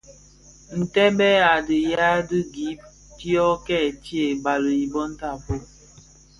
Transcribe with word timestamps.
Ntèbèn 0.79 1.39
a 1.51 1.53
dhiyaï 1.67 2.19
di 2.29 2.39
gib 2.53 2.79
dio 3.19 3.47
kè 3.65 3.79
tsee 4.03 4.31
bali 4.43 4.73
i 4.85 4.87
bon 4.93 5.11
tafog. 5.19 5.63